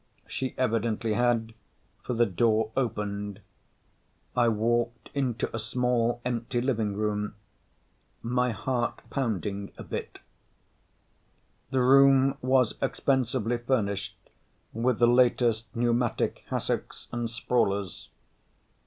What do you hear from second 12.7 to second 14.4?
expensively furnished